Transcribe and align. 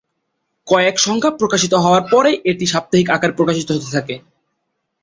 কয়েক 0.67 0.95
সংখ্যা 0.99 1.31
প্রকাশিত 1.39 1.73
হবার 1.83 2.03
পর 2.11 2.23
এটি 2.45 2.65
সাপ্তাহিক 2.67 3.07
আকারে 3.09 3.33
প্রকাশিত 3.33 3.67
হতে 3.71 3.89
থাকে। 3.95 4.15